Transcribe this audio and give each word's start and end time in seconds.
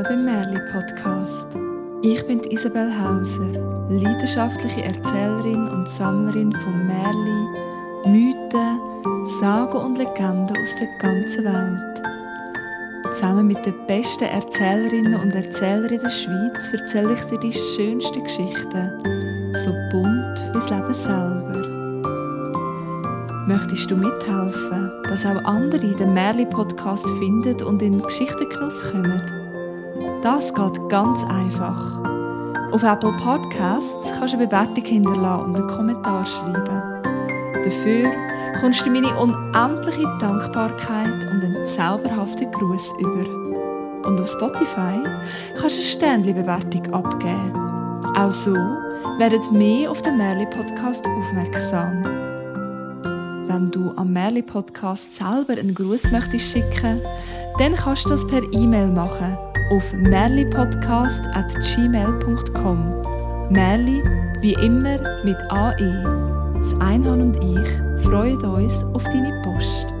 willkommen 0.00 0.24
beim 0.24 0.34
Merli 0.34 0.60
Podcast. 0.72 1.46
Ich 2.02 2.26
bin 2.26 2.40
Isabel 2.44 2.90
Hauser, 2.90 3.52
leidenschaftliche 3.90 4.82
Erzählerin 4.82 5.68
und 5.68 5.88
Sammlerin 5.88 6.52
von 6.52 6.86
Merli, 6.86 7.46
Mythen, 8.06 8.78
Sagen 9.40 9.76
und 9.76 9.98
Legenden 9.98 10.56
aus 10.56 10.74
der 10.78 10.88
ganzen 10.98 11.44
Welt. 11.44 12.02
Zusammen 13.14 13.48
mit 13.48 13.64
den 13.66 13.74
besten 13.86 14.24
Erzählerinnen 14.24 15.20
und 15.20 15.34
Erzählern 15.34 15.92
in 15.92 16.00
der 16.00 16.10
Schweiz 16.10 16.72
erzähle 16.72 17.14
ich 17.14 17.22
dir 17.22 17.40
die 17.40 17.52
schönsten 17.52 18.22
Geschichten, 18.22 19.52
so 19.52 19.72
bunt 19.90 20.40
wie 20.46 20.52
das 20.52 20.70
Leben 20.70 20.94
selber. 20.94 21.66
Möchtest 23.46 23.90
du 23.90 23.96
mithelfen, 23.96 24.92
dass 25.08 25.26
auch 25.26 25.44
andere 25.44 25.94
den 25.94 26.14
Merli-Podcast 26.14 27.06
finden 27.18 27.62
und 27.64 27.82
in 27.82 28.00
Geschichtengenuss 28.00 28.92
kommen? 28.92 29.39
Das 30.22 30.52
geht 30.52 30.88
ganz 30.90 31.24
einfach. 31.24 31.98
Auf 32.72 32.82
Apple 32.82 33.12
Podcasts 33.16 34.12
kannst 34.12 34.34
du 34.34 34.36
eine 34.36 34.46
Bewertung 34.46 34.84
hinterlassen 34.84 35.44
und 35.46 35.56
einen 35.56 35.66
Kommentar 35.66 36.26
schreiben. 36.26 37.02
Dafür 37.64 38.10
kommst 38.60 38.84
du 38.84 38.90
meine 38.90 39.16
unendliche 39.18 40.06
Dankbarkeit 40.20 41.26
und 41.32 41.42
einen 41.42 41.64
zauberhaften 41.64 42.52
Gruß 42.52 42.92
über. 42.98 44.06
Und 44.06 44.20
auf 44.20 44.30
Spotify 44.30 45.02
kannst 45.58 45.76
du 45.76 45.80
eine 45.80 45.88
Sternchen-Bewertung 45.88 46.92
abgeben. 46.92 48.14
Auch 48.14 48.30
so 48.30 48.52
werden 48.52 49.40
mehr 49.52 49.90
auf 49.90 50.02
den 50.02 50.18
Merli-Podcast 50.18 51.06
aufmerksam. 51.06 52.04
Wenn 53.48 53.70
du 53.70 53.90
am 53.96 54.12
Merli 54.12 54.42
Podcast 54.42 55.16
selber 55.16 55.54
einen 55.54 55.74
Gruß 55.74 56.12
möchtest 56.12 56.52
schicken, 56.52 57.00
dann 57.58 57.74
kannst 57.74 58.04
du 58.04 58.10
das 58.10 58.26
per 58.26 58.42
E-Mail 58.52 58.88
machen 58.88 59.38
auf 59.70 59.94
merlipodcast@gmail.com. 59.94 62.94
Merli 63.50 64.02
wie 64.40 64.54
immer 64.54 64.98
mit 65.24 65.36
AE. 65.50 66.04
Das 66.58 66.74
Einhorn 66.80 67.20
und 67.22 67.36
ich 67.36 67.70
freuen 68.04 68.44
uns 68.44 68.84
auf 68.92 69.04
deine 69.04 69.40
Post. 69.42 69.94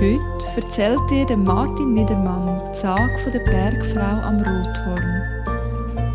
Heute 0.00 0.46
erzählt 0.56 1.10
dir 1.10 1.36
Martin 1.36 1.92
Niedermann 1.94 2.60
die 2.72 2.78
Sage 2.78 3.30
der 3.32 3.40
Bergfrau 3.40 4.20
am 4.22 4.38
Rothorn. 4.38 5.22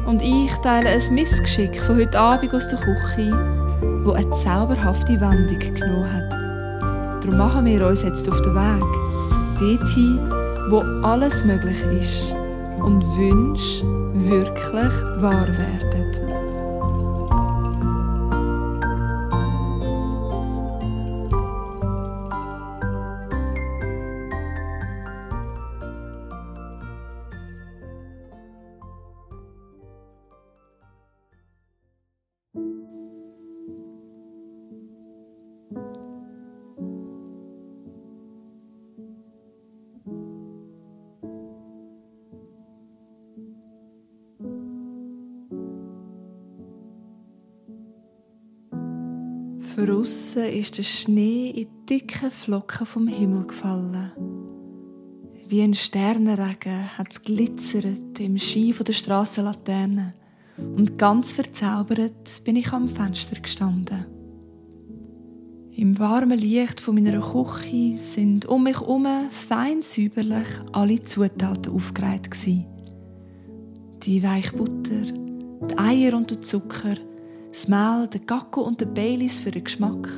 Und 0.06 0.22
ich 0.22 0.54
teile 0.58 0.90
ein 0.90 1.14
Missgeschick 1.14 1.82
von 1.84 1.98
heute 1.98 2.18
Abend 2.20 2.54
aus 2.54 2.70
der 2.70 2.80
Küche 2.80 3.34
wo 4.08 4.14
eine 4.14 4.32
zauberhafte 4.32 5.20
Wendung 5.20 5.60
genommen 5.60 6.12
hat. 6.12 6.32
Darum 7.24 7.38
machen 7.38 7.66
wir 7.66 7.86
uns 7.86 8.04
jetzt 8.04 8.32
auf 8.32 8.42
den 8.42 8.56
Weg, 8.56 8.82
dorthin, 9.60 10.20
wo 10.70 10.80
alles 11.06 11.44
möglich 11.46 11.82
ist 12.02 12.34
und 12.80 13.04
Wünsche 13.18 13.86
wirklich 14.14 15.22
wahr 15.22 15.48
werden. 15.48 16.47
Draussen 49.78 50.46
ist 50.46 50.80
der 50.80 50.84
Schnee 50.84 51.52
in 51.52 51.86
dicke 51.86 52.32
Flocken 52.32 52.88
vom 52.88 53.08
Himmel 53.08 53.46
gefallen. 53.46 54.12
Wie 55.48 55.62
ein 55.62 55.76
Sternenregen 55.76 56.98
hat 56.98 57.12
es 57.12 57.22
glitzert 57.22 58.20
im 58.20 58.40
Schein 58.40 58.74
der 58.88 58.94
Strassenlaterne 58.94 60.16
und 60.58 60.98
ganz 60.98 61.32
verzaubert 61.34 62.44
bin 62.44 62.56
ich 62.56 62.74
am 62.74 62.90
Fenster 62.90 63.40
gestanden. 63.40 64.08
Im 65.74 66.00
warmen 66.00 66.40
Licht 66.40 66.80
von 66.80 66.96
meiner 66.96 67.22
Küche 67.22 67.98
sind 67.98 68.48
um 68.48 68.64
mich 68.64 68.80
herum 68.80 69.06
fein 69.30 69.84
säuberlich 69.84 70.48
alle 70.72 71.04
Zutaten 71.04 71.72
aufgereiht 71.72 72.30
Die 74.04 74.24
Weichbutter, 74.24 75.04
die 75.70 75.78
Eier 75.78 76.18
und 76.18 76.32
der 76.32 76.42
Zucker, 76.42 76.96
das 77.50 77.68
Mehl, 77.68 78.08
der 78.12 78.22
Gacko 78.22 78.62
und 78.62 78.82
der 78.82 78.86
Baileys 78.88 79.40
für 79.40 79.52
den 79.52 79.64
Geschmack, 79.64 80.10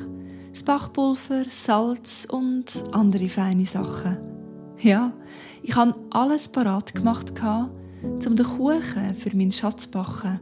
das 0.52 0.62
Backpulver, 0.62 1.44
Salz 1.48 2.26
und 2.30 2.84
andere 2.92 3.28
feine 3.28 3.66
Sachen. 3.66 4.18
Ja, 4.78 5.12
ich 5.62 5.76
habe 5.76 5.94
alles 6.10 6.48
parat 6.48 6.94
gemacht, 6.94 7.34
um 8.02 8.36
den 8.36 8.46
Kuchen 8.46 9.14
für 9.14 9.36
meinen 9.36 9.52
Schatz 9.52 9.84
zu 9.84 9.90
backen. 9.90 10.40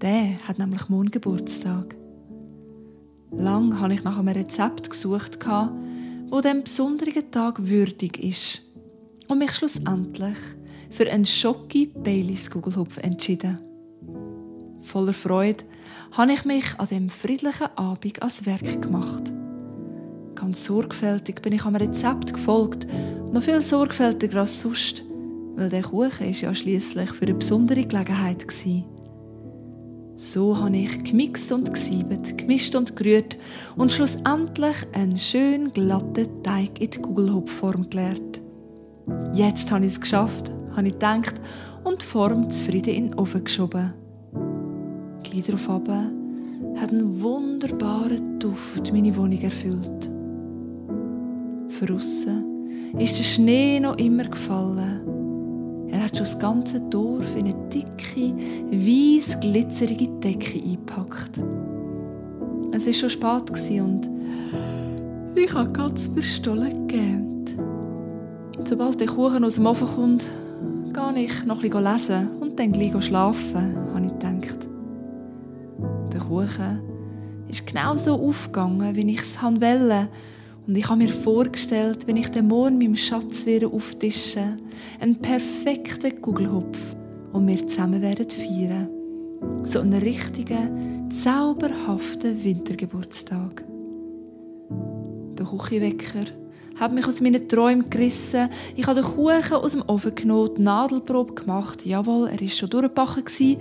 Der 0.00 0.36
hat 0.46 0.58
nämlich 0.58 0.88
morgen 0.88 1.10
Geburtstag. 1.10 1.94
Lang 3.32 3.78
habe 3.80 3.94
ich 3.94 4.04
nach 4.04 4.18
einem 4.18 4.28
Rezept 4.28 4.88
gesucht, 4.88 5.38
wo 6.30 6.40
dem 6.40 6.62
besonderen 6.62 7.30
Tag 7.30 7.66
würdig 7.68 8.22
ist 8.22 8.62
und 9.28 9.38
mich 9.38 9.52
schlussendlich 9.52 10.38
für 10.90 11.10
einen 11.10 11.26
Schocki 11.26 11.86
Baileys 11.86 12.50
Gugelhupf 12.50 12.96
entschieden. 12.98 13.58
Voller 14.86 15.14
Freude 15.14 15.64
habe 16.12 16.32
ich 16.32 16.44
mich 16.44 16.78
an 16.78 16.86
dem 16.86 17.10
friedlichen 17.10 17.66
Abend 17.74 18.22
ans 18.22 18.46
Werk 18.46 18.80
gemacht. 18.80 19.32
Ganz 20.36 20.64
sorgfältig 20.64 21.42
bin 21.42 21.54
ich 21.54 21.64
am 21.64 21.74
Rezept 21.74 22.32
gefolgt, 22.32 22.86
noch 23.32 23.42
viel 23.42 23.60
sorgfältiger 23.62 24.38
als 24.40 24.62
sonst, 24.62 25.02
weil 25.56 25.70
der 25.70 25.82
Kuchen 25.82 26.28
ist 26.28 26.42
ja 26.42 26.54
schließlich 26.54 27.10
für 27.10 27.26
eine 27.26 27.34
besondere 27.34 27.84
Gelegenheit 27.84 28.46
war. 28.46 28.84
So 30.16 30.56
habe 30.56 30.76
ich 30.76 31.02
gemixt 31.02 31.50
und 31.50 31.74
gesiebet, 31.74 32.38
gemischt 32.38 32.76
und 32.76 32.94
gerührt 32.94 33.36
und 33.76 33.90
schlussendlich 33.90 34.76
einen 34.92 35.16
schön 35.16 35.72
glatten 35.72 36.44
Teig 36.44 36.80
in 36.80 36.90
die 36.90 36.98
Kugelhupfform 36.98 37.90
geleert. 37.90 38.40
Jetzt 39.34 39.68
habe 39.72 39.84
ich 39.84 39.94
es 39.94 40.00
geschafft, 40.00 40.52
habe 40.76 40.86
ich 40.86 40.92
gedacht 40.92 41.34
und 41.82 42.02
die 42.02 42.06
Form 42.06 42.48
zufrieden 42.52 42.94
in 42.94 43.10
den 43.10 43.18
Ofen 43.18 43.42
geschoben. 43.42 44.05
Gleich 45.30 45.44
darauf 45.44 45.68
hat 45.68 46.92
ein 46.92 47.20
wunderbarer 47.20 48.20
Duft 48.38 48.92
meine 48.92 49.14
Wohnung 49.16 49.40
erfüllt. 49.40 50.10
Draussen 51.80 52.94
ist 52.98 53.18
der 53.18 53.24
Schnee 53.24 53.80
noch 53.80 53.98
immer 53.98 54.24
gefallen. 54.24 55.88
Er 55.90 56.04
hat 56.04 56.16
schon 56.16 56.26
das 56.26 56.38
ganze 56.38 56.80
Dorf 56.80 57.36
in 57.36 57.46
eine 57.46 57.68
dicke, 57.70 58.34
weiß 58.70 59.40
glitzerige 59.40 60.08
Decke 60.20 60.58
eingepackt. 60.62 61.42
Es 62.72 62.86
war 62.86 62.92
schon 62.92 63.10
spät 63.10 63.80
und 63.80 64.10
ich 65.34 65.52
habe 65.52 65.70
ganz 65.72 66.06
verstollen 66.06 66.86
gegähnt. 66.86 67.56
Sobald 68.64 69.00
der 69.00 69.08
Kuchen 69.08 69.44
aus 69.44 69.56
dem 69.56 69.66
Ofen 69.66 69.88
kommt, 69.88 70.30
gehe 70.92 71.24
ich 71.24 71.44
noch 71.44 71.60
bisschen 71.60 71.84
lesen 71.84 72.28
und 72.40 72.58
dann 72.58 72.72
gleich 72.72 73.04
schlafen, 73.04 73.76
habe 73.92 74.06
ich 74.06 74.12
gedacht 74.12 74.55
Kuchen 76.26 76.80
ist 77.48 77.66
genau 77.66 77.96
so 77.96 78.14
aufgegangen, 78.14 78.96
wie 78.96 79.10
ich 79.12 79.20
es 79.20 79.42
wollte. 79.42 80.08
Und 80.66 80.76
ich 80.76 80.88
habe 80.88 80.98
mir 80.98 81.08
vorgestellt, 81.08 82.06
wenn 82.06 82.16
ich 82.16 82.28
den 82.28 82.48
Morgen 82.48 82.78
meinem 82.78 82.96
Schatz 82.96 83.46
wieder 83.46 83.72
auftische, 83.72 84.58
einen 85.00 85.16
perfekten 85.16 86.20
Kugelhupf 86.20 86.96
und 87.32 87.46
wir 87.46 87.66
zusammen 87.66 88.02
werden 88.02 88.28
feiern. 88.28 88.88
So 89.62 89.80
einen 89.80 90.00
richtigen, 90.00 91.08
zauberhaften 91.10 92.42
Wintergeburtstag. 92.42 93.64
Der 95.38 95.46
Küchenwecker 95.46 96.24
hat 96.78 96.92
mich 96.92 97.06
aus 97.06 97.20
meinen 97.20 97.48
Träumen 97.48 97.88
gerissen. 97.88 98.50
Ich 98.74 98.86
habe 98.86 99.00
den 99.00 99.10
Kuchen 99.10 99.54
aus 99.54 99.72
dem 99.72 99.82
Ofen 99.86 100.14
genommen, 100.14 100.50
die 100.56 100.62
Nadelprobe 100.62 101.34
gemacht. 101.34 101.86
Jawohl, 101.86 102.28
er 102.28 102.40
war 102.40 102.48
schon 102.48 102.70
durchgebacken 102.70 103.58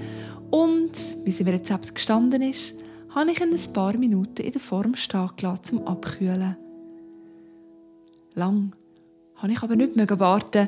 und, 0.51 0.92
wie 1.24 1.31
sie 1.31 1.44
im 1.44 1.50
Rezept 1.50 1.94
gestanden 1.94 2.42
ist, 2.42 2.75
habe 3.09 3.31
ich 3.31 3.39
ihn 3.39 3.53
ein 3.53 3.74
paar 3.74 3.97
Minuten 3.97 4.42
in 4.42 4.51
der 4.51 4.62
Form 4.62 4.95
stehen 4.95 5.30
gelassen, 5.38 5.63
zum 5.63 5.88
Abkühlen. 5.88 6.57
Lang 8.33 8.75
habe 9.36 9.53
ich 9.53 9.63
aber 9.63 9.75
nicht 9.75 9.95
mehr 9.95 10.19
warten. 10.19 10.68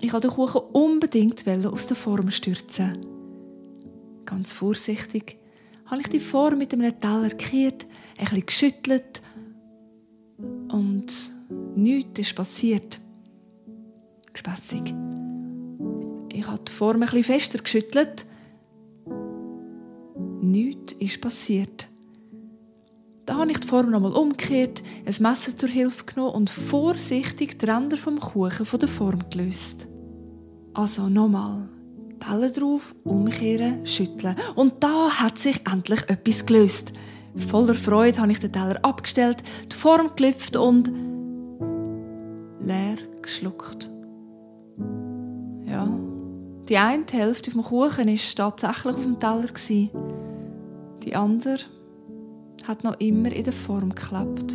Ich 0.00 0.12
wollte 0.12 0.28
den 0.28 0.34
Kuchen 0.34 0.60
unbedingt 0.72 1.46
aus 1.48 1.86
der 1.86 1.96
Form 1.96 2.30
stürzen. 2.30 2.98
Ganz 4.24 4.52
vorsichtig 4.52 5.38
habe 5.86 6.00
ich 6.00 6.08
die 6.08 6.20
Form 6.20 6.58
mit 6.58 6.72
einem 6.72 6.98
Teller 6.98 7.28
gekehrt, 7.28 7.86
bisschen 8.18 8.44
geschüttelt 8.44 9.22
und 10.38 11.06
nichts 11.76 12.20
ist 12.20 12.34
passiert. 12.34 13.00
Gespässig. 14.32 14.94
Ich 16.32 16.46
habe 16.46 16.62
die 16.66 16.72
Form 16.72 17.00
bisschen 17.00 17.24
fester 17.24 17.58
geschüttelt. 17.58 18.26
Nichts 20.46 20.92
ist 20.92 21.20
passiert. 21.20 21.88
Da 23.24 23.34
habe 23.38 23.50
ich 23.50 23.58
die 23.58 23.66
Form 23.66 23.90
nochmal 23.90 24.12
umgekehrt, 24.12 24.80
ein 25.04 25.14
Messer 25.18 25.56
zur 25.56 25.68
Hilfe 25.68 26.04
genommen 26.04 26.34
und 26.34 26.50
vorsichtig 26.50 27.58
die 27.58 27.64
Ränder 27.64 27.96
vom 27.96 28.20
Kuchen 28.20 28.64
von 28.64 28.78
der 28.78 28.88
Form 28.88 29.18
gelöst. 29.28 29.88
Also 30.72 31.08
nochmal. 31.08 31.68
Teller 32.20 32.50
drauf, 32.50 32.94
umkehren, 33.02 33.84
schütteln. 33.84 34.36
Und 34.54 34.74
da 34.84 35.10
hat 35.10 35.40
sich 35.40 35.60
endlich 35.70 36.08
etwas 36.08 36.46
gelöst. 36.46 36.92
Voller 37.34 37.74
Freude 37.74 38.20
habe 38.20 38.30
ich 38.30 38.38
den 38.38 38.52
Teller 38.52 38.78
abgestellt, 38.84 39.42
die 39.72 39.76
Form 39.76 40.10
gelüpft 40.14 40.56
und 40.56 40.92
leer 42.60 42.98
geschluckt. 43.20 43.90
Ja, 45.66 45.88
die 46.68 46.76
eine 46.76 47.04
Hälfte 47.10 47.50
vom 47.50 47.64
Kuchen 47.64 48.06
war 48.06 48.56
tatsächlich 48.56 48.94
auf 48.94 49.02
dem 49.02 49.18
Teller. 49.18 49.48
Die 51.16 51.20
andere 51.22 51.60
hat 52.68 52.84
noch 52.84 53.00
immer 53.00 53.32
in 53.32 53.44
der 53.44 53.54
Form 53.54 53.94
geklappt. 53.94 54.54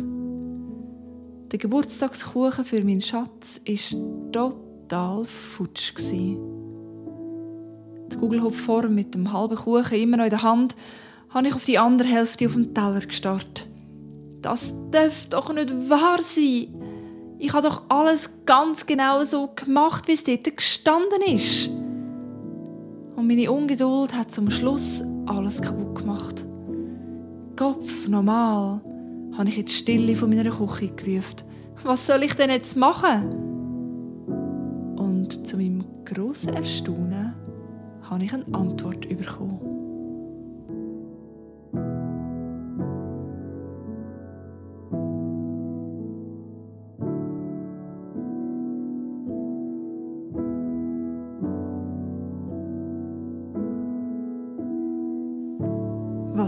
Der 1.50 1.58
Geburtstagskuchen 1.58 2.64
für 2.64 2.84
meinen 2.84 3.00
Schatz 3.00 3.60
war 3.66 4.30
total 4.30 5.24
futsch. 5.24 5.92
Die 5.98 6.38
Kugelhupfform 8.16 8.94
mit 8.94 9.12
dem 9.16 9.32
halben 9.32 9.56
Kuchen 9.56 9.98
immer 9.98 10.18
noch 10.18 10.24
in 10.24 10.30
der 10.30 10.44
Hand, 10.44 10.76
habe 11.30 11.48
ich 11.48 11.54
auf 11.54 11.64
die 11.64 11.80
andere 11.80 12.06
Hälfte 12.06 12.46
auf 12.46 12.52
dem 12.52 12.72
Teller 12.72 13.00
gestarrt. 13.00 13.66
Das 14.40 14.72
darf 14.92 15.26
doch 15.30 15.52
nicht 15.52 15.90
wahr 15.90 16.22
sein. 16.22 16.68
Ich 17.40 17.52
habe 17.52 17.66
doch 17.66 17.82
alles 17.88 18.30
ganz 18.46 18.86
genau 18.86 19.24
so 19.24 19.50
gemacht, 19.56 20.06
wie 20.06 20.12
es 20.12 20.22
dort 20.22 20.56
gestanden 20.56 21.22
ist. 21.26 21.70
Und 23.16 23.26
meine 23.26 23.50
Ungeduld 23.50 24.14
hat 24.14 24.32
zum 24.32 24.48
Schluss 24.48 25.02
alles 25.26 25.60
kaputt 25.60 25.96
gemacht. 25.96 26.44
Kopf, 27.56 28.08
normal, 28.08 28.80
habe 29.36 29.48
ich 29.48 29.58
in 29.58 29.66
die 29.66 29.72
Stille 29.72 30.16
von 30.16 30.30
meiner 30.30 30.50
Küche 30.50 30.88
gerufen. 30.88 31.44
Was 31.84 32.06
soll 32.06 32.22
ich 32.22 32.34
denn 32.34 32.50
jetzt 32.50 32.76
machen? 32.76 33.28
Und 34.96 35.46
zu 35.46 35.56
meinem 35.56 35.84
grossen 36.04 36.54
Erstaunen 36.54 37.34
habe 38.02 38.24
ich 38.24 38.32
eine 38.32 38.44
Antwort 38.52 39.08
bekommen. 39.08 39.61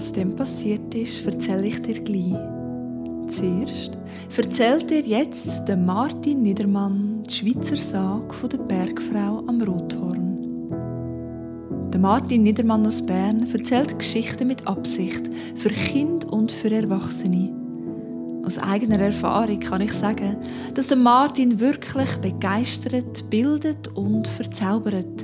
Was 0.04 0.12
dem 0.12 0.36
passiert 0.36 0.94
ist, 0.94 1.24
erzähle 1.24 1.66
ich 1.66 1.80
dir 1.80 1.98
gleich. 2.02 2.34
Zuerst 3.26 3.96
erzählt 4.36 4.90
dir 4.90 5.00
jetzt 5.00 5.64
der 5.64 5.78
Martin 5.78 6.42
Niedermann 6.42 7.22
die 7.22 7.32
Schweizer 7.32 7.76
Sage 7.76 8.34
von 8.34 8.50
der 8.50 8.58
Bergfrau 8.58 9.42
am 9.46 9.62
Rothorn. 9.62 10.68
Der 11.90 11.98
Martin 11.98 12.42
Niedermann 12.42 12.86
aus 12.86 13.00
Bern 13.00 13.48
erzählt 13.50 13.98
Geschichten 13.98 14.46
mit 14.46 14.66
Absicht 14.66 15.22
für 15.56 15.70
Kind 15.70 16.26
und 16.26 16.52
für 16.52 16.70
Erwachsene. 16.70 17.54
Aus 18.44 18.58
eigener 18.58 19.00
Erfahrung 19.00 19.58
kann 19.58 19.80
ich 19.80 19.94
sagen, 19.94 20.36
dass 20.74 20.88
der 20.88 20.98
Martin 20.98 21.60
wirklich 21.60 22.14
begeistert, 22.16 23.30
bildet 23.30 23.88
und 23.96 24.28
verzaubert 24.28 25.23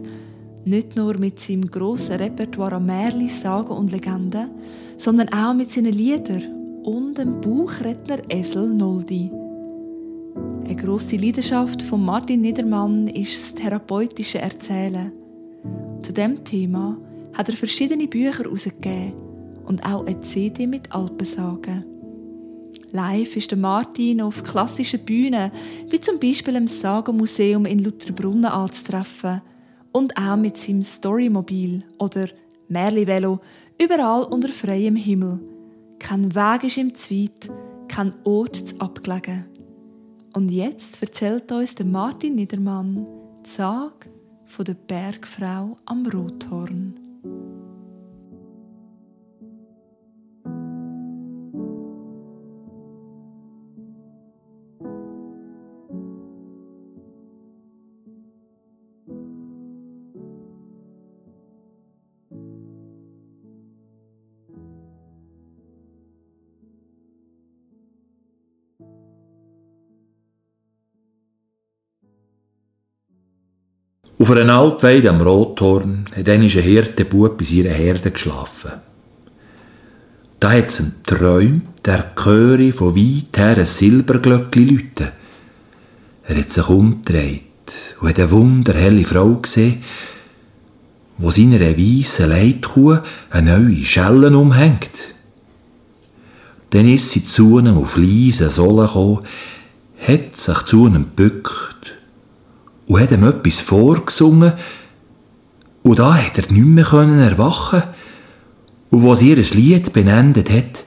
nicht 0.71 0.97
nur 0.97 1.19
mit 1.19 1.41
seinem 1.41 1.69
grossen 1.69 2.17
Repertoire 2.17 2.77
an 2.77 2.87
Märchen, 2.87 3.29
Sagen 3.29 3.73
und 3.73 3.91
Legenden, 3.91 4.51
sondern 4.97 5.29
auch 5.31 5.53
mit 5.53 5.71
seinen 5.71 5.93
Liedern 5.93 6.83
und 6.85 7.19
dem 7.19 7.41
Buchredner 7.41 8.19
Esel 8.29 8.69
Noldi. 8.69 9.31
Eine 10.65 10.77
grosse 10.77 11.17
Leidenschaft 11.17 11.83
von 11.83 12.05
Martin 12.05 12.43
Niedermann 12.43 13.09
ist 13.09 13.35
das 13.35 13.55
therapeutische 13.57 14.39
Erzählen. 14.39 15.13
Zu 16.03 16.13
dem 16.13 16.45
Thema 16.45 16.97
hat 17.35 17.49
er 17.49 17.57
verschiedene 17.57 18.07
Bücher 18.07 18.45
herausgegeben 18.45 19.15
und 19.67 19.85
auch 19.85 20.07
eine 20.07 20.21
CD 20.21 20.69
mit 20.69 20.93
Alpensagen. 20.93 21.85
Live 22.93 23.37
ist 23.37 23.55
Martin 23.57 24.21
auf 24.21 24.43
klassischen 24.45 25.05
Bühnen, 25.05 25.51
wie 25.89 26.01
zum 26.01 26.19
Beispiel 26.21 26.55
im 26.57 26.67
Sagenmuseum 26.67 27.67
in 27.67 27.81
Lutherbrunnen 27.81 28.47
anzutreffen 28.47 29.43
und 29.93 30.17
auch 30.17 30.37
mit 30.37 30.57
seinem 30.57 30.83
Storymobil 30.83 31.85
oder 31.99 32.29
Merli-Velo 32.69 33.39
überall 33.81 34.25
unter 34.25 34.49
freiem 34.49 34.97
Himmel. 34.97 35.41
Kein 35.99 36.35
Weg 36.35 36.65
ist 36.65 36.77
ihm 36.77 36.95
zu 36.95 37.15
weit, 37.15 37.51
kein 37.89 38.15
Ort 38.25 38.57
zu 38.57 38.81
abgelegen. 38.81 39.47
Und 40.33 40.51
jetzt 40.51 41.03
erzählt 41.03 41.51
uns 41.51 41.75
der 41.75 41.87
Martin 41.87 42.37
Niedermann 42.37 43.07
die 43.45 43.51
Sage 43.51 44.11
von 44.45 44.65
der 44.65 44.75
Bergfrau 44.75 45.77
am 45.85 46.07
Rothorn. 46.07 47.10
Auf 74.21 74.31
einer 74.33 74.55
Altweide 74.55 75.09
am 75.09 75.23
Rothorn 75.23 76.05
hat 76.15 76.29
einmal 76.29 76.51
ein 76.51 76.63
Hirtenbub 76.63 77.39
bei 77.39 77.45
seiner 77.47 77.71
Herde 77.71 78.11
geschlafen. 78.11 78.73
Da 80.39 80.53
hat 80.53 80.69
es 80.69 80.81
ihm 80.81 80.93
geträumt, 81.07 81.87
der 81.87 82.15
Chöre 82.15 82.75
von 82.75 82.95
weit 82.95 83.39
her 83.39 83.57
ein 83.57 83.65
Silberglöckli 83.65 84.65
läuten. 84.65 85.13
Er 86.25 86.37
hat 86.37 86.53
sich 86.53 86.69
umgedreht 86.69 87.45
und 87.99 88.11
hat 88.11 88.19
eine 88.19 88.31
wunderhelle 88.31 89.05
Frau 89.05 89.37
gesehen, 89.37 89.83
wo 91.17 91.31
seiner 91.31 91.61
weissen 91.61 92.29
Leitkuh 92.29 92.99
eine 93.31 93.59
neue 93.59 93.85
Schelle 93.85 94.37
umhängt. 94.37 95.15
Dann 96.69 96.87
ist 96.87 97.09
sie 97.09 97.25
zu 97.25 97.59
ihm 97.59 97.69
auf 97.69 97.97
leisen 97.97 98.51
Sohlen 98.51 98.87
gekommen, 98.87 99.21
hat 100.07 100.37
sich 100.37 100.63
zu 100.65 100.87
ihm 100.87 101.07
gebückt 101.17 101.80
und 102.91 103.01
hat 103.01 103.13
ihm 103.13 103.23
etwas 103.23 103.61
vorgesungen. 103.61 104.53
Und 105.85 106.01
da 106.01 106.13
hat 106.15 106.39
er 106.39 106.53
nicht 106.53 106.67
mehr 106.67 106.93
erwachen 106.93 107.85
Und 108.91 109.03
wo 109.03 109.15
sie 109.15 109.31
ihr 109.31 109.37
Lied 109.37 109.93
benendet 109.93 110.51
hat, 110.51 110.85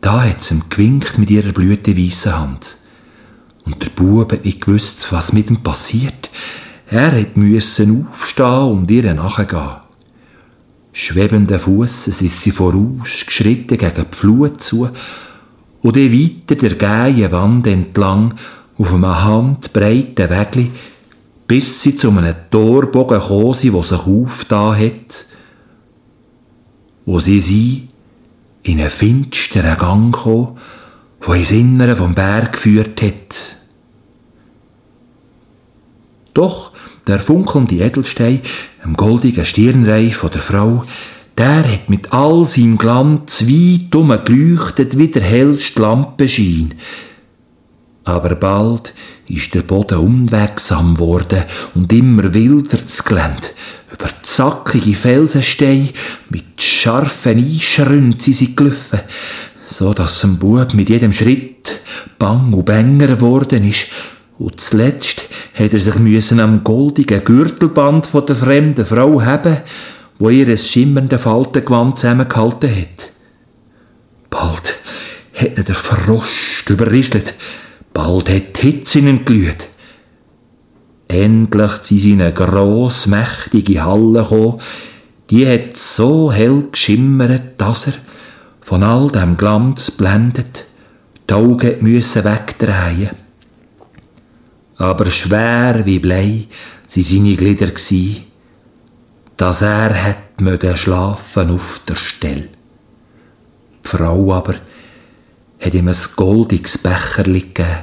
da 0.00 0.22
hat 0.22 0.40
sie 0.40 0.54
ihm 0.54 0.62
gewinkt 0.70 1.18
mit 1.18 1.32
ihrer 1.32 1.50
blütenweissen 1.50 2.38
Hand. 2.38 2.78
Und 3.64 3.82
der 3.82 3.90
Bub 3.90 4.32
hat 4.32 4.44
nicht 4.44 4.64
gewusst, 4.64 5.08
was 5.10 5.32
mit 5.32 5.50
ihm 5.50 5.64
passiert. 5.64 6.30
Er 6.88 7.10
hat 7.10 7.36
müssen 7.36 8.06
aufstehen 8.08 8.70
und 8.70 8.90
ihr 8.92 9.12
nachgehen. 9.14 9.80
Schwebenden 10.92 11.58
Fußes 11.58 12.22
ist 12.22 12.40
sie 12.40 12.52
voraus, 12.52 13.24
geschritten 13.26 13.78
gegen 13.78 14.06
die 14.12 14.16
Flut 14.16 14.62
zu, 14.62 14.88
und 15.80 15.96
dann 15.96 16.12
weiter 16.12 16.54
der 16.54 16.76
geilen 16.76 17.32
Wand 17.32 17.66
entlang 17.66 18.34
auf 18.82 18.94
einem 18.94 19.24
handbreiten 19.24 20.28
Weg, 20.28 20.72
bis 21.46 21.82
sie 21.82 21.94
zu 21.94 22.10
einem 22.10 22.34
Torbogen 22.50 23.20
gekommen 23.20 23.54
sind, 23.54 23.74
der 23.74 23.82
sich 23.84 24.06
aufgetan 24.06 24.76
hat, 24.76 25.26
wo 27.04 27.20
sie 27.20 27.40
sie 27.40 27.88
in 28.64 28.80
einen 28.80 28.90
finsteren 28.90 29.78
Gang 29.78 30.14
kam, 30.14 30.56
der 31.26 31.34
ins 31.36 31.52
Innere 31.52 31.94
vom 31.94 32.14
Berg 32.14 32.52
geführt 32.52 33.00
hat. 33.02 33.56
Doch 36.34 36.72
der 37.06 37.20
funkelnde 37.20 37.76
Edelstein, 37.76 38.40
im 38.84 38.96
goldigen 38.96 39.46
Stirnreif 39.46 40.28
der 40.28 40.40
Frau, 40.40 40.84
der 41.38 41.70
hat 41.72 41.88
mit 41.88 42.12
all 42.12 42.46
seinem 42.46 42.78
Glanz 42.78 43.42
weit 43.42 43.94
um 43.94 44.08
geleuchtet 44.24 44.98
wie 44.98 45.08
der 45.08 45.22
hellste 45.22 45.82
Lampenschein, 45.82 46.74
aber 48.04 48.34
bald 48.34 48.94
ist 49.28 49.54
der 49.54 49.62
Boden 49.62 49.98
unwegsam 49.98 50.98
worden 50.98 51.44
und 51.74 51.92
immer 51.92 52.34
wilder 52.34 52.78
das 52.78 53.04
Gelände. 53.04 53.48
Über 53.92 54.08
zackige 54.22 54.94
Felsensteine 54.94 55.90
mit 56.30 56.60
scharfen 56.60 57.38
Einschründen 57.38 58.20
sind 58.20 58.34
sie 58.34 58.56
gelaufen, 58.56 59.00
so 59.66 59.94
dass 59.94 60.24
ein 60.24 60.38
Bub 60.38 60.74
mit 60.74 60.88
jedem 60.88 61.12
Schritt 61.12 61.80
bang 62.18 62.52
und 62.52 62.64
bänger 62.64 63.08
geworden 63.08 63.68
ist 63.68 63.86
und 64.38 64.60
zuletzt 64.60 65.28
hat 65.54 65.72
er 65.72 65.78
sich 65.78 65.94
müssen 65.96 66.40
am 66.40 66.64
goldigen 66.64 67.24
Gürtelband 67.24 68.06
von 68.06 68.26
der 68.26 68.34
fremden 68.34 68.84
Frau 68.84 69.22
haben, 69.22 69.58
wo 70.18 70.30
ihr 70.30 70.48
ein 70.48 70.58
schimmernde 70.58 71.18
Faltengewand 71.18 71.98
zusammengehalten 71.98 72.70
hat. 72.70 73.10
Bald 74.30 74.74
hat 75.34 75.58
er 75.58 75.64
der 75.64 75.74
Frost 75.74 76.68
überrisselt, 76.68 77.34
bald 77.92 78.28
hat 78.28 78.56
die 78.56 78.70
Hitze 78.70 78.98
ihm 79.00 79.24
glüht. 79.24 79.68
Endlich 81.08 81.72
sind 81.82 81.98
sie 81.98 82.12
in 82.12 82.22
eine 82.22 82.32
grosse, 82.32 83.10
mächtige 83.10 83.84
Halle 83.84 84.22
gekommen, 84.22 84.60
die 85.30 85.46
hat 85.46 85.76
so 85.76 86.32
hell 86.32 86.68
geschimmert, 86.70 87.58
dass 87.58 87.88
er, 87.88 87.94
von 88.60 88.82
all 88.82 89.10
dem 89.10 89.36
Glanz 89.36 89.90
blendet, 89.90 90.64
die 91.28 91.34
Augen 91.34 91.76
müssen 91.80 92.24
wegdrehen. 92.24 93.10
Aber 94.76 95.10
schwer 95.10 95.84
wie 95.84 95.98
Blei 95.98 96.46
sind 96.88 97.06
seine 97.06 97.36
Glieder 97.36 97.68
gsi, 97.68 98.24
dass 99.36 99.62
er 99.62 99.92
hätt 99.92 100.40
mögen 100.40 100.76
schlafen 100.76 101.50
auf 101.50 101.80
der 101.86 101.94
Stelle. 101.94 102.48
Die 103.84 103.88
Frau 103.88 104.32
aber 104.32 104.54
hat 105.62 105.74
ihm 105.74 105.88
ein 105.88 105.96
goldiges 106.16 106.78
Becherli 106.78 107.40
gegeben. 107.40 107.78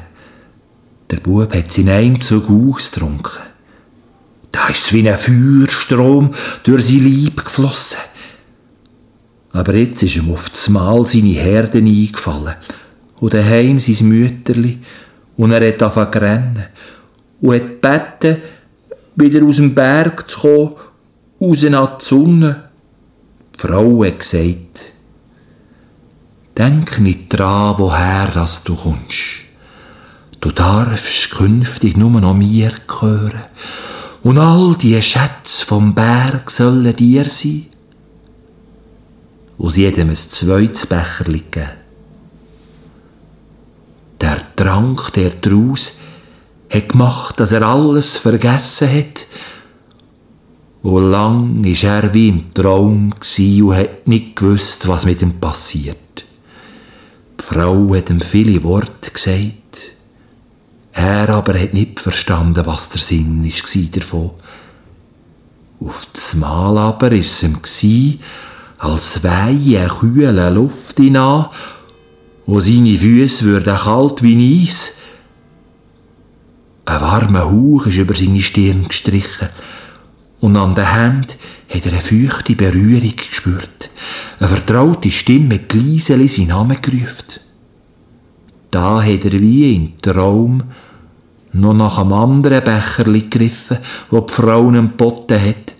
Der 1.09 1.17
Bub 1.17 1.53
hat 1.53 1.77
in 1.77 1.89
einem 1.89 2.21
Zug 2.21 2.49
ausgetrunken. 2.49 3.41
Da 4.51 4.67
ist 4.67 4.91
wie 4.93 5.09
ein 5.09 5.17
Feuerstrom 5.17 6.31
durch 6.63 6.87
sein 6.87 7.23
Leib 7.23 7.45
geflossen. 7.45 7.99
Aber 9.51 9.73
jetzt 9.73 10.03
ist 10.03 10.17
ihm 10.17 10.31
auf 10.31 10.49
das 10.49 10.69
Mal 10.69 11.05
seine 11.05 11.29
Herden 11.29 11.87
eingefallen 11.87 12.55
und 13.19 13.33
daheim 13.33 13.79
sein 13.79 14.07
Mütterli 14.07 14.79
und 15.37 15.51
er 15.51 15.67
hat 15.67 15.81
angefangen 15.81 16.13
zu 16.13 16.21
rennen 16.21 16.65
und 17.41 17.53
hat 17.53 18.21
gebeten, 18.21 18.41
wieder 19.15 19.45
aus 19.45 19.55
dem 19.55 19.73
Berg 19.73 20.29
zu 20.29 20.39
kommen, 20.39 20.75
raus 21.41 21.65
an 21.65 21.97
die 21.99 22.05
Sonne. 22.05 22.63
Die 23.55 23.59
Frau 23.59 24.03
hat 24.05 24.19
gesagt, 24.19 24.93
denk 26.59 26.99
nicht 26.99 27.29
dran, 27.29 27.75
woher 27.77 28.27
das 28.33 28.63
du 28.65 28.75
kommst. 28.75 29.45
Du 30.41 30.51
darfst 30.51 31.31
künftig 31.31 31.95
nur 31.95 32.19
noch 32.19 32.33
mir 32.33 32.73
gehören 32.85 33.45
und 34.23 34.37
all 34.37 34.75
die 34.75 35.01
Schätze 35.01 35.65
vom 35.65 35.95
Berg 35.95 36.51
sollen 36.51 36.93
dir 36.93 37.25
sein. 37.25 37.67
Hat 39.57 39.77
ihm 39.77 40.09
ein 40.09 40.15
zweites 40.15 40.85
Becherli 40.85 41.39
gegeben. 41.39 41.69
Der 44.19 44.39
Trank, 44.55 45.13
der 45.13 45.31
daraus 45.41 45.99
hat 46.69 46.89
gemacht, 46.89 47.39
dass 47.39 47.53
er 47.53 47.61
alles 47.61 48.17
vergessen 48.17 48.89
hat. 48.91 49.27
Und 50.81 51.11
lang 51.11 51.63
war 51.63 52.03
er 52.03 52.13
wie 52.13 52.29
im 52.29 52.53
Traum 52.53 53.13
und 53.13 53.75
hat 53.75 54.07
nicht 54.07 54.35
gewusst, 54.35 54.87
was 54.87 55.05
mit 55.05 55.21
ihm 55.21 55.39
passiert. 55.39 56.08
Frau 57.51 57.95
hat 57.95 58.11
ihm 58.11 58.21
viele 58.21 58.61
Worte 58.61 59.09
gesagt. 59.09 59.95
Er 60.91 61.27
aber 61.29 61.59
hat 61.59 61.73
nicht 61.73 61.99
verstanden, 61.99 62.63
was 62.67 62.89
der 62.89 63.01
Sinn 63.01 63.43
war 63.43 63.83
davon. 63.91 64.31
Auf 65.79 66.07
das 66.13 66.35
Mal 66.35 66.77
aber 66.77 67.09
war 67.09 67.11
es 67.11 67.41
ihm, 67.41 68.19
als 68.77 69.23
wehe 69.23 69.79
eine 69.79 69.89
kühle 69.89 70.49
Luft 70.51 70.97
hinein 70.97 71.47
und 72.45 72.61
seine 72.61 72.95
Füße 72.95 73.45
würden 73.45 73.77
kalt 73.77 74.21
wie 74.21 74.67
Eis. 74.67 74.93
Ein 76.85 77.01
warmer 77.01 77.45
Hauch 77.45 77.87
ist 77.87 77.97
über 77.97 78.13
seine 78.13 78.41
Stirn 78.41 78.87
gestrichen 78.87 79.49
und 80.41 80.55
an 80.55 80.75
der 80.75 80.93
Hand 80.93 81.37
hat 81.69 81.85
er 81.85 81.91
eine 81.91 82.01
feuchte 82.01 82.55
Berührung 82.55 83.15
gespürt. 83.15 83.89
Eine 84.39 84.49
vertraute 84.49 85.11
Stimme 85.11 85.47
mit 85.47 85.73
leiseli 85.73 86.27
seinen 86.27 86.49
Namen 86.49 86.81
gerufen. 86.81 87.41
Da 88.71 89.03
hat 89.03 89.25
er 89.25 89.39
wie 89.39 89.75
im 89.75 90.01
Traum 90.01 90.63
noch 91.51 91.73
nach 91.73 91.97
einem 91.97 92.13
anderen 92.13 92.63
Becherli 92.63 93.21
gegriffen, 93.21 93.79
wo 94.09 94.21
die 94.21 94.33
Frau 94.33 94.67
einen 94.67 94.95
Potten 94.95 95.41
hat, 95.41 95.75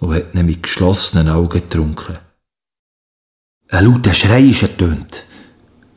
und 0.00 0.14
hat 0.14 0.34
ihn 0.34 0.46
mit 0.46 0.62
geschlossenen 0.62 1.28
Augen 1.28 1.60
getrunken. 1.60 2.18
Ein 3.70 3.86
lauter 3.86 4.14
Schrei 4.14 4.42
ist 4.42 4.62
ertönt. 4.62 5.24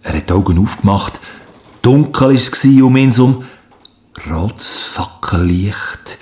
Er 0.02 0.14
hat 0.16 0.30
die 0.30 0.34
Augen 0.34 0.58
aufgemacht. 0.58 1.20
Dunkel 1.82 2.28
war 2.28 2.34
es 2.34 2.66
um 2.66 2.96
ihn 2.96 3.12
herum. 3.12 3.44
Rotes 4.30 4.80
Fackellicht 4.80 6.18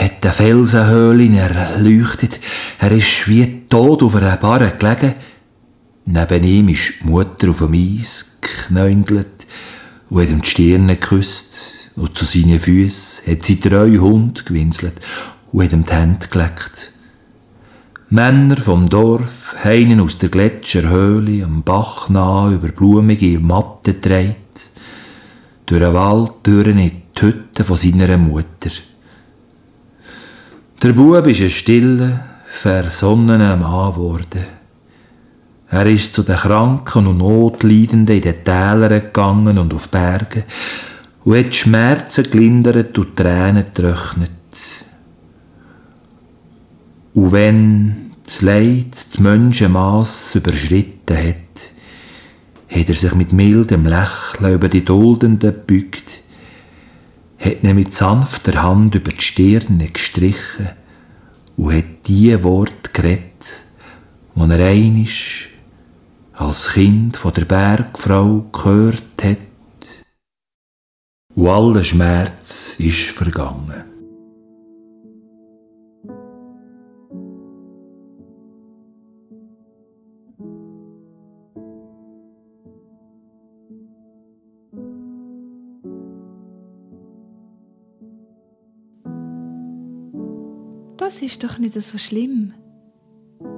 hat 0.00 0.24
den 0.24 0.32
Felsenhöhlen 0.32 1.34
erleuchtet. 1.34 2.40
Er 2.78 2.92
ist 2.92 3.28
wie 3.28 3.62
tot 3.68 4.02
auf 4.02 4.16
einer 4.16 4.36
Barre 4.36 4.72
gelegen. 4.78 5.14
Neben 6.06 6.44
ihm 6.44 6.68
ist 6.68 6.94
die 7.00 7.06
Mutter 7.06 7.50
auf 7.50 7.58
dem 7.58 7.74
Eis 7.74 8.38
geknäundelt 8.40 9.46
und 10.08 10.22
hat 10.22 10.30
ihm 10.30 10.42
die 10.42 10.48
Stirne 10.48 10.96
geküsst. 10.96 11.90
Und 11.96 12.16
zu 12.16 12.24
seinen 12.24 12.58
Füßen 12.58 13.26
hat 13.30 13.44
sie 13.44 13.60
drei 13.60 13.96
Hunde 13.98 14.42
gewinselt 14.42 14.96
und 15.52 15.64
hat 15.64 15.72
ihm 15.72 15.84
die 15.84 15.92
Hände 15.92 16.26
geleckt. 16.28 16.92
Männer 18.08 18.56
vom 18.56 18.88
Dorf 18.88 19.54
heinen 19.62 20.00
aus 20.00 20.18
der 20.18 20.30
Gletscherhöhle 20.30 21.44
am 21.44 21.62
Bach 21.62 22.08
nah 22.08 22.50
über 22.50 22.68
blumige 22.68 23.38
Matten 23.38 24.00
dreht, 24.00 24.36
durch 25.66 25.80
den 25.80 25.94
Wald 25.94 26.32
durch 26.42 26.66
in 26.66 26.78
die 26.78 27.20
Hütte 27.20 27.62
von 27.62 27.76
seiner 27.76 28.16
Mutter. 28.16 28.70
Der 30.82 30.94
Bub 30.94 31.26
ist 31.26 31.42
ein 31.42 31.50
stiller, 31.50 32.20
versonnener 32.46 33.54
Mann 33.54 33.92
geworden. 33.92 34.46
Er 35.68 35.84
ist 35.84 36.14
zu 36.14 36.22
den 36.22 36.36
Kranken 36.36 37.06
und 37.06 37.18
Notleidenden 37.18 38.16
in 38.16 38.22
den 38.22 38.42
Tälern 38.42 38.88
gegangen 38.88 39.58
und 39.58 39.74
auf 39.74 39.90
Bergen 39.90 40.44
und 41.24 41.36
hat 41.36 41.54
Schmerzen 41.54 42.30
gelindert 42.30 42.96
und 42.96 43.14
Tränen 43.14 43.66
getrocknet. 43.66 44.30
Und 47.12 47.32
wenn 47.32 48.12
das 48.24 48.40
Leid 48.40 48.96
das 49.06 49.18
Menschenmass 49.18 50.34
überschritten 50.34 51.14
hat, 51.14 51.74
hat 52.74 52.88
er 52.88 52.94
sich 52.94 53.14
mit 53.14 53.34
mildem 53.34 53.84
Lächeln 53.84 54.54
über 54.54 54.70
die 54.70 54.84
Duldenden 54.84 55.52
gebückt, 55.52 56.19
hat 57.40 57.62
ihn 57.62 57.74
mit 57.74 57.94
sanfter 57.94 58.62
Hand 58.62 58.94
über 58.94 59.10
die 59.10 59.20
Stirne 59.20 59.88
gestrichen 59.88 60.70
und 61.56 61.74
hat 61.74 62.06
die 62.06 62.42
Worte 62.44 62.90
geredet, 62.92 63.64
die 64.34 64.50
er 64.50 64.66
einisch 64.66 65.50
als 66.34 66.72
Kind 66.72 67.16
von 67.16 67.32
der 67.34 67.44
Bergfrau 67.44 68.46
gehört 68.52 69.22
hat. 69.22 69.38
Und 71.34 71.48
aller 71.48 71.84
Schmerz 71.84 72.76
ist 72.78 73.10
vergangen. 73.10 73.89
Das 91.10 91.22
ist 91.22 91.42
doch 91.42 91.58
nicht 91.58 91.74
so 91.74 91.98
schlimm, 91.98 92.54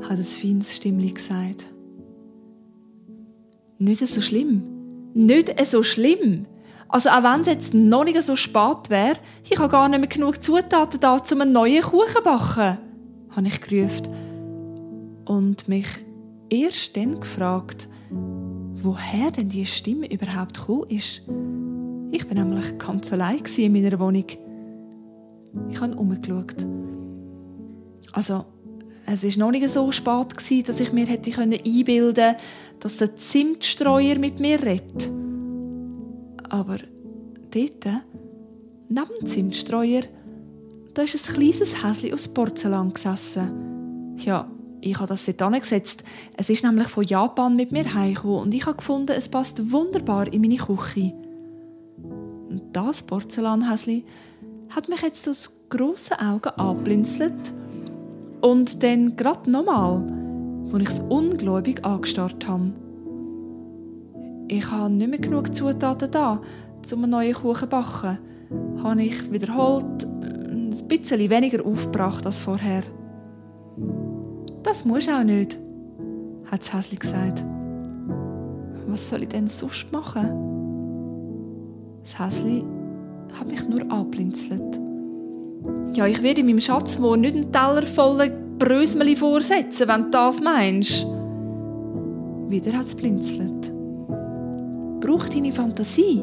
hat 0.08 0.18
das 0.18 0.36
feines 0.36 0.74
Stimmli 0.74 1.12
gesagt. 1.12 1.66
Nicht 3.78 4.08
so 4.08 4.22
schlimm. 4.22 4.62
Nicht 5.12 5.62
so 5.66 5.82
schlimm. 5.82 6.46
Also 6.88 7.10
auch 7.10 7.22
wenn 7.22 7.42
es 7.42 7.48
jetzt 7.48 7.74
noch 7.74 8.04
nicht 8.04 8.22
so 8.22 8.36
spät 8.36 8.88
wäre, 8.88 9.18
ich 9.44 9.58
habe 9.58 9.68
gar 9.68 9.86
nicht 9.90 10.00
mehr 10.00 10.08
genug 10.08 10.42
Zutaten 10.42 10.98
da, 10.98 11.18
um 11.30 11.40
einen 11.42 11.52
neuen 11.52 11.82
Kuchen 11.82 12.14
zu 12.16 12.22
backen, 12.22 12.78
habe 13.36 13.46
ich 13.46 13.60
gerufen. 13.60 14.08
Und 15.26 15.68
mich 15.68 15.88
erst 16.48 16.96
dann 16.96 17.20
gefragt, 17.20 17.86
woher 18.08 19.30
denn 19.30 19.50
die 19.50 19.66
Stimme 19.66 20.10
überhaupt 20.10 20.58
gekommen 20.58 20.88
ist. 20.88 21.20
Ich 22.12 22.26
war 22.26 22.34
nämlich 22.34 22.78
ganz 22.78 23.12
allein 23.12 23.42
in 23.58 23.72
meiner 23.74 24.00
Wohnung. 24.00 24.24
Ich 25.68 25.80
habe 25.82 25.94
umgeschaut. 25.96 26.66
Also, 28.12 28.44
es 29.06 29.24
war 29.24 29.46
noch 29.46 29.50
nicht 29.50 29.68
so 29.68 29.90
spät, 29.90 30.68
dass 30.68 30.80
ich 30.80 30.92
mir 30.92 31.06
hätte 31.06 31.36
einbilden 31.38 32.14
können, 32.14 32.36
dass 32.80 32.98
der 32.98 33.16
Zimtstreuer 33.16 34.18
mit 34.18 34.38
mir 34.38 34.62
redet. 34.62 35.10
Aber 36.48 36.78
dort, 37.50 37.84
neben 38.88 39.18
dem 39.20 39.26
Zimtstreuer, 39.26 40.02
da 40.94 41.02
ist 41.02 41.14
ein 41.14 41.34
kleines 41.34 41.82
Häschen 41.82 42.12
aus 42.12 42.28
Porzellan 42.28 42.92
gesessen. 42.92 44.16
Ja, 44.18 44.48
ich 44.80 44.96
habe 44.96 45.08
das 45.08 45.24
dort 45.24 45.42
angesetzt. 45.42 46.04
Es 46.36 46.50
ist 46.50 46.64
nämlich 46.64 46.88
von 46.88 47.04
Japan 47.04 47.56
mit 47.56 47.72
mir 47.72 47.94
heimgekommen 47.94 48.40
und 48.40 48.54
ich 48.54 48.66
habe 48.66 48.76
gefunden, 48.76 49.12
es 49.16 49.28
passt 49.28 49.72
wunderbar 49.72 50.32
in 50.32 50.42
meine 50.42 50.56
Küche. 50.56 51.12
Und 52.02 52.62
das 52.72 53.02
Porzellanhäschen 53.02 54.04
hat 54.68 54.88
mich 54.88 55.02
jetzt 55.02 55.28
aus 55.28 55.62
grossen 55.70 56.18
Augen 56.18 56.50
angeblinzelt 56.50 57.52
und 58.42 58.82
dann 58.82 59.16
gerade 59.16 59.50
nochmal, 59.50 60.02
als 60.72 60.82
ich 60.82 60.88
es 60.88 61.00
ungläubig 61.00 61.84
angestarrt 61.84 62.46
habe. 62.46 62.72
Ich 64.48 64.70
habe 64.70 64.92
nicht 64.92 65.08
mehr 65.08 65.18
genug 65.18 65.54
Zutaten 65.54 66.10
da, 66.10 66.40
um 66.92 67.02
einen 67.02 67.10
neuen 67.10 67.34
Kuchen 67.34 67.60
zu 67.60 67.66
backen. 67.68 68.18
Habe 68.82 69.02
ich 69.02 69.32
wiederholt 69.32 70.04
ein 70.04 70.76
bisschen 70.88 71.30
weniger 71.30 71.64
aufgebracht 71.64 72.26
als 72.26 72.40
vorher. 72.40 72.82
Das 74.62 74.84
muss 74.84 75.08
auch 75.08 75.24
nicht, 75.24 75.58
hat 76.50 76.74
Häsli 76.74 76.96
gesagt. 76.96 77.44
Was 78.86 79.08
soll 79.08 79.22
ich 79.22 79.28
denn 79.28 79.48
sonst 79.48 79.90
machen? 79.92 80.50
Das 82.02 82.18
Häsli 82.18 82.64
hat 83.38 83.48
mich 83.48 83.66
nur 83.68 83.90
anblinzelt. 83.90 84.81
Ja, 85.94 86.06
ich 86.06 86.22
werde 86.22 86.42
meinem 86.42 86.60
Schatzmoor 86.60 87.18
nicht 87.18 87.34
einen 87.34 87.52
Teller 87.52 87.82
voller 87.82 88.28
Brösmeli 88.58 89.14
vorsetzen, 89.14 89.88
wenn 89.88 90.04
du 90.04 90.10
das 90.10 90.40
meinst. 90.40 91.06
Wieder 92.48 92.72
hat 92.72 92.86
es 92.86 92.94
blinzelt. 92.94 93.72
Brauch 95.00 95.28
deine 95.28 95.52
Fantasie. 95.52 96.22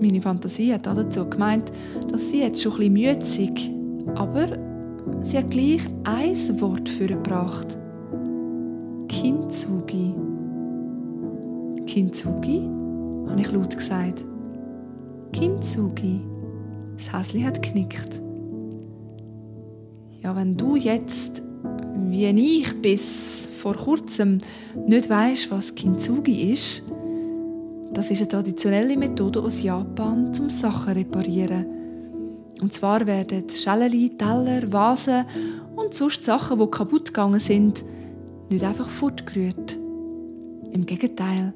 Meine 0.00 0.20
Fantasie 0.20 0.72
hat 0.72 0.86
dazu 0.86 1.28
gemeint, 1.28 1.72
dass 2.10 2.28
sie 2.28 2.40
jetzt 2.40 2.62
schon 2.62 2.80
ein 2.80 2.94
bisschen 2.94 3.66
müde 3.66 4.14
aber 4.14 4.46
sie 5.22 5.38
hat 5.38 5.50
gleich 5.50 5.80
ein 6.04 6.60
Wort 6.60 6.88
für 6.88 7.06
gebracht. 7.06 7.76
Kintsugi. 9.08 10.14
Kintsugi? 11.86 12.68
habe 13.28 13.40
ich 13.40 13.52
laut 13.52 13.76
gesagt. 13.76 14.24
Kintsugi. 15.32 16.29
Das 17.00 17.14
Häsli 17.14 17.40
hat 17.40 17.62
knickt. 17.62 18.20
Ja, 20.22 20.36
wenn 20.36 20.54
du 20.58 20.76
jetzt, 20.76 21.42
wie 21.96 22.26
ich 22.26 22.82
bis 22.82 23.48
vor 23.58 23.74
kurzem, 23.74 24.36
nicht 24.86 25.08
weißt, 25.08 25.50
was 25.50 25.74
Kintsugi 25.74 26.52
ist, 26.52 26.82
das 27.94 28.10
ist 28.10 28.20
eine 28.20 28.28
traditionelle 28.28 28.98
Methode 28.98 29.40
aus 29.40 29.62
Japan 29.62 30.34
zum 30.34 30.50
Sachen 30.50 30.92
reparieren. 30.92 31.64
Und 32.60 32.74
zwar 32.74 33.06
werden 33.06 33.48
Schäleli, 33.48 34.10
Teller, 34.18 34.70
Vasen 34.70 35.24
und 35.76 35.94
sonst 35.94 36.22
Sachen, 36.22 36.58
die 36.58 36.70
kaputt 36.70 37.06
gegangen 37.06 37.40
sind, 37.40 37.82
nicht 38.50 38.62
einfach 38.62 38.90
fortgerührt. 38.90 39.78
Im 40.70 40.84
Gegenteil, 40.84 41.54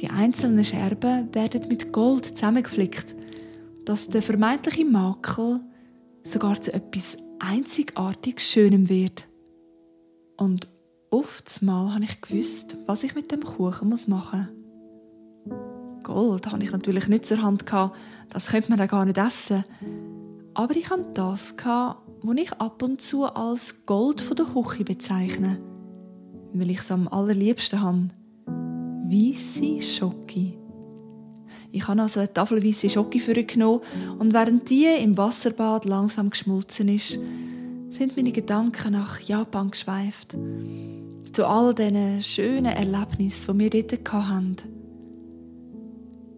die 0.00 0.10
einzelnen 0.10 0.64
Scherben 0.64 1.32
werden 1.32 1.68
mit 1.68 1.92
Gold 1.92 2.26
zusammengeflickt, 2.26 3.14
dass 3.84 4.08
der 4.08 4.22
vermeintliche 4.22 4.84
Makel 4.84 5.60
sogar 6.24 6.60
zu 6.60 6.72
etwas 6.72 7.16
einzigartig 7.38 8.40
Schönem 8.40 8.88
wird. 8.88 9.26
Und 10.36 10.68
oftmals 11.10 11.94
habe 11.94 12.04
ich 12.04 12.20
gewusst, 12.20 12.76
was 12.86 13.02
ich 13.02 13.14
mit 13.14 13.32
dem 13.32 13.42
Kuchen 13.42 13.88
machen 14.08 14.40
muss. 14.40 14.62
Gold 16.02 16.46
hatte 16.46 16.62
ich 16.62 16.72
natürlich 16.72 17.08
nicht 17.08 17.26
zur 17.26 17.42
Hand 17.42 17.64
das 18.28 18.48
könnte 18.48 18.70
man 18.70 18.78
ja 18.78 18.86
gar 18.86 19.04
nicht 19.04 19.18
essen. 19.18 19.64
Aber 20.54 20.76
ich 20.76 20.90
hatte 20.90 21.06
das, 21.14 21.54
was 21.56 22.36
ich 22.36 22.52
ab 22.54 22.82
und 22.82 23.00
zu 23.00 23.24
als 23.24 23.86
Gold 23.86 24.20
von 24.20 24.36
der 24.36 24.46
Küche 24.46 24.84
bezeichne, 24.84 25.60
weil 26.52 26.70
ich 26.70 26.80
es 26.80 26.90
am 26.90 27.08
allerliebsten 27.08 27.80
habe 27.80 28.08
weisse 29.12 29.82
Schoki. 29.82 30.61
Ich 31.70 31.88
habe 31.88 32.02
also 32.02 32.20
eine 32.20 32.32
Tafel 32.32 32.64
weisse 32.64 32.88
Schoki 32.88 33.18
genommen 33.44 33.80
und 34.18 34.32
während 34.34 34.68
die 34.68 34.86
im 34.86 35.16
Wasserbad 35.16 35.84
langsam 35.84 36.30
geschmolzen 36.30 36.88
ist, 36.88 37.18
sind 37.90 38.16
meine 38.16 38.32
Gedanken 38.32 38.92
nach 38.92 39.20
Japan 39.20 39.70
geschweift. 39.70 40.36
Zu 41.32 41.46
all 41.46 41.74
diesen 41.74 42.22
schönen 42.22 42.66
Erlebnissen, 42.66 43.58
die 43.58 43.72
wir 43.72 43.82
dort 43.82 44.12
hatten. 44.12 44.56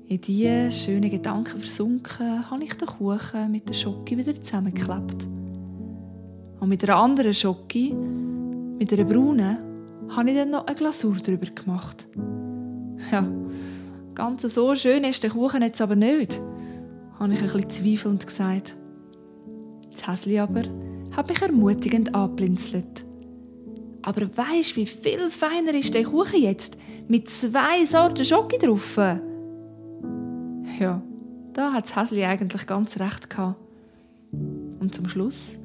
In 0.07 0.21
diese 0.21 0.71
schönen 0.71 1.11
Gedanken 1.11 1.59
versunken, 1.59 2.51
habe 2.51 2.63
ich 2.63 2.75
den 2.75 2.87
Kuchen 2.87 3.51
mit 3.51 3.69
der 3.69 3.75
Schoki 3.75 4.19
wieder 4.19 4.35
zusammengeklebt. 4.35 5.27
Und 6.61 6.69
mit 6.69 6.85
einer 6.85 6.97
anderen 6.97 7.35
Schoki, 7.35 7.93
mit 7.93 8.93
einer 8.93 9.05
braunen, 9.05 9.57
habe 10.11 10.31
ich 10.31 10.37
dann 10.37 10.51
noch 10.51 10.67
eine 10.67 10.77
Glasur 10.77 11.17
darüber 11.17 11.47
gemacht. 11.47 12.07
Ja, 13.11 13.27
ganz 14.15 14.43
so 14.43 14.75
schön 14.75 15.05
ist 15.05 15.23
der 15.23 15.31
Kuchen 15.31 15.63
jetzt 15.63 15.81
aber 15.81 15.97
nicht, 15.97 16.41
habe 17.19 17.33
ich 17.33 17.41
ein 17.41 17.47
bisschen 17.47 17.71
zweifelnd 17.71 18.27
gesagt. 18.27 18.77
Das 19.91 20.09
Häsli 20.09 20.39
aber 20.39 20.63
hat 21.17 21.29
mich 21.29 21.43
ermutigend 21.43 22.15
angeblinzelt. 22.15 23.05
Aber 24.03 24.23
weisst, 24.37 24.77
wie 24.77 24.87
viel 24.87 25.31
feiner 25.31 25.73
ist 25.75 25.95
der 25.95 26.05
Kuchen 26.05 26.43
jetzt? 26.43 26.77
Mit 27.09 27.31
zwei 27.31 27.85
Sorten 27.87 28.25
Schoki 28.25 28.59
drauf. 28.59 28.97
Ja, 30.79 31.03
da 31.53 31.73
hat 31.73 31.85
das 31.85 31.97
Häsli 31.97 32.25
eigentlich 32.25 32.67
ganz 32.67 32.99
recht 32.99 33.31
gehabt. 33.31 33.57
Und 34.81 34.95
zum 34.95 35.09
Schluss 35.09 35.59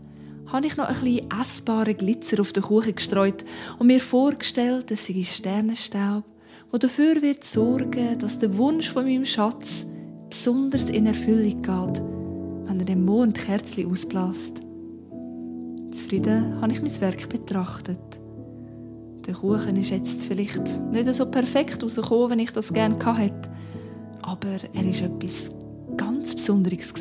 habe 0.47 0.67
ich 0.67 0.77
noch 0.77 0.88
ein 0.88 0.93
bisschen 0.93 1.29
essbaren 1.41 1.97
Glitzer 1.97 2.39
auf 2.39 2.53
den 2.53 2.63
Kuchen 2.63 2.95
gestreut 2.95 3.43
und 3.77 3.88
mir 3.88 3.99
vorgestellt, 3.99 4.91
es 4.91 5.07
sei 5.07 5.23
Sternenstaub 5.23 6.23
wo 6.71 6.77
dafür 6.77 7.21
wird 7.21 7.43
sorgen, 7.43 8.17
dass 8.19 8.39
der 8.39 8.58
Wunsch 8.58 8.91
von 8.91 9.05
meinem 9.05 9.25
Schatz 9.25 9.86
besonders 10.29 10.89
in 10.89 11.08
Erfüllung 11.08 11.62
geht, 11.62 12.03
wenn 12.67 12.79
er 12.79 12.86
dem 12.86 13.05
Mond 13.05 13.36
Kerzli 13.36 13.86
ausbläst. 13.86 14.62
Zufrieden 15.91 16.62
habe 16.62 16.71
ich 16.71 16.82
mein 16.82 17.01
Werk 17.01 17.27
betrachtet. 17.29 17.99
Der 19.25 19.34
Kuchen 19.34 19.75
ist 19.77 19.89
jetzt 19.89 20.23
vielleicht 20.23 20.79
nicht 20.91 21.15
so 21.15 21.25
perfekt 21.25 21.84
rausgekommen, 21.84 22.32
wenn 22.32 22.39
ich 22.39 22.51
das 22.51 22.71
gerne 22.73 22.95
hätte, 23.17 23.49
aber 24.21 24.60
er 24.73 24.89
ist 24.89 25.01
etwas 25.01 25.49
ganz 25.97 26.36
Besonderes 26.36 26.93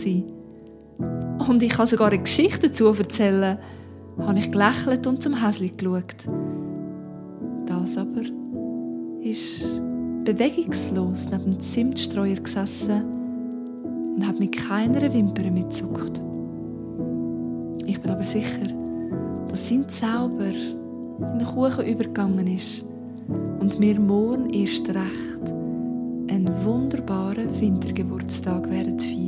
Und 0.98 1.62
ich 1.62 1.70
kann 1.70 1.86
sogar 1.86 2.08
eine 2.08 2.22
Geschichte 2.22 2.68
dazu 2.68 2.86
erzählen, 2.86 3.58
habe 4.18 4.38
ich 4.38 4.50
gelächelt 4.50 5.06
und 5.06 5.22
zum 5.22 5.44
Häsli 5.44 5.70
geschaut. 5.76 6.26
Das 7.66 7.96
aber 7.96 8.22
ist 9.28 9.82
bewegungslos 10.24 11.28
neben 11.30 11.50
dem 11.50 11.60
Zimtstreuer 11.60 12.36
gesessen 12.36 13.04
und 14.16 14.26
hat 14.26 14.40
mit 14.40 14.56
keiner 14.56 15.12
Wimper 15.12 15.50
mitzuckt. 15.50 16.22
Ich 17.86 18.00
bin 18.00 18.10
aber 18.10 18.24
sicher, 18.24 18.68
dass 19.48 19.68
sein 19.68 19.88
Zauber 19.88 20.46
in 20.46 21.38
den 21.38 21.46
Kuchen 21.46 21.86
übergegangen 21.86 22.46
ist 22.46 22.84
und 23.60 23.78
wir 23.80 24.00
morgen 24.00 24.50
erst 24.50 24.88
recht 24.88 25.52
einen 26.30 26.50
wunderbaren 26.64 27.60
Wintergeburtstag 27.60 28.70
werden 28.70 28.98
feiern. 28.98 29.27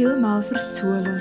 Vielmals 0.00 0.46
fürs 0.46 0.72
Zuhören. 0.72 1.20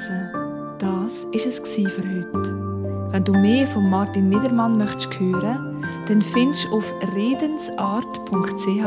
Das 0.80 1.26
war 1.26 1.36
es 1.36 1.60
für 1.60 2.02
heute. 2.02 3.12
Wenn 3.12 3.26
du 3.26 3.34
mehr 3.34 3.68
von 3.68 3.90
Martin 3.90 4.30
Niedermann 4.30 4.78
möchtest 4.78 5.20
hören, 5.20 5.84
dann 6.08 6.22
findest 6.22 6.64
du 6.64 6.78
auf 6.78 6.94
redensart.ch 7.14 8.86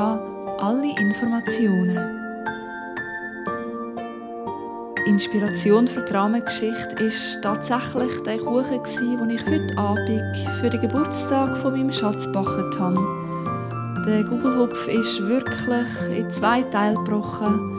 alle 0.62 0.98
Informationen. 0.98 1.98
Die 4.96 5.10
Inspiration 5.10 5.86
für 5.86 6.02
die 6.02 6.12
Rahmengeschichte 6.14 6.96
war 6.96 7.42
tatsächlich 7.42 8.22
der 8.22 8.38
Kuchen, 8.38 8.80
den 8.98 9.30
ich 9.30 9.44
heute 9.44 9.76
Abend 9.76 10.36
für 10.58 10.70
den 10.70 10.80
Geburtstag 10.80 11.54
von 11.58 11.72
meinem 11.74 11.92
Schatz 11.92 12.24
gebacken 12.24 12.70
habe. 12.78 14.06
Der 14.06 14.24
Gugelhupf 14.24 14.88
ist 14.88 15.20
wirklich 15.20 16.18
in 16.18 16.30
zwei 16.30 16.62
Teile 16.62 16.94
gebrochen 16.94 17.72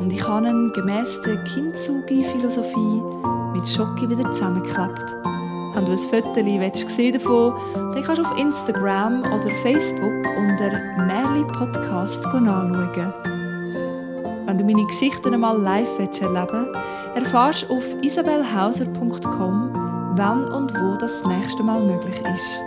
und 0.00 0.12
ich 0.12 0.26
habe 0.26 0.48
ihn 0.48 0.72
gemäss 0.72 1.20
der 1.20 1.36
Kintsugi-Philosophie 1.44 3.02
mit 3.52 3.68
Schoki 3.68 4.08
wieder 4.08 4.32
zusammengeklebt. 4.32 5.14
Wenn 5.74 5.84
du 5.84 5.92
ein 5.92 5.98
Foto 5.98 6.34
sehen 6.88 7.12
davon 7.12 7.54
dann 7.74 8.02
kannst 8.02 8.18
du 8.18 8.24
auf 8.24 8.38
Instagram 8.38 9.20
oder 9.20 9.54
Facebook 9.62 10.12
unter 10.38 10.70
Merli 11.06 11.44
Podcast 11.52 12.24
anschauen. 12.26 13.14
Wenn 14.46 14.58
du 14.58 14.64
meine 14.64 14.86
Geschichten 14.86 15.32
einmal 15.32 15.60
live 15.60 15.98
erleben 15.98 16.48
willst, 16.50 16.78
erfährst 17.14 17.66
du 17.68 17.76
auf 17.76 17.84
isabelhauser.com, 18.02 19.70
wann 20.16 20.44
und 20.46 20.74
wo 20.74 20.96
das 20.96 21.24
nächste 21.24 21.62
Mal 21.62 21.82
möglich 21.82 22.20
ist. 22.34 22.62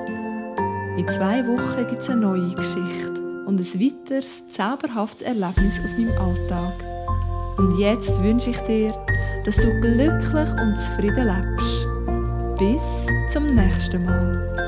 In 0.98 1.08
zwei 1.10 1.46
Wochen 1.48 1.88
gibt 1.88 2.04
es 2.04 2.10
eine 2.10 2.22
neue 2.22 2.54
Geschichte 2.56 3.22
und 3.46 3.60
ein 3.60 3.82
weiteres 3.82 4.48
zauberhaftes 4.50 5.24
Erlebnis 5.24 5.80
aus 5.84 5.98
meinem 5.98 6.18
Alltag. 6.20 6.93
Und 7.58 7.78
jetzt 7.78 8.22
wünsche 8.24 8.50
ich 8.50 8.58
dir, 8.60 8.94
dass 9.46 9.58
du 9.58 9.70
glücklich 9.82 10.50
und 10.62 10.78
zufrieden 10.78 11.28
lebst. 11.28 11.88
Bis 12.58 13.08
zum 13.32 13.46
nächsten 13.48 14.06
Mal. 14.06 14.63